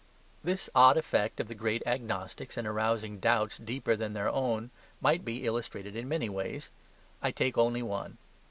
[0.43, 5.23] This odd effect of the great agnostics in arousing doubts deeper than their own might
[5.23, 6.71] be illustrated in many ways.
[7.21, 8.17] I take only one.